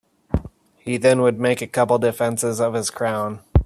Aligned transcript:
He 0.79 0.97
then 0.97 1.21
would 1.21 1.39
make 1.39 1.61
a 1.61 1.67
couple 1.67 1.99
defenses 1.99 2.59
of 2.59 2.73
his 2.73 2.89
crown. 2.89 3.41